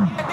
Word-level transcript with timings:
Wow. 0.00 0.29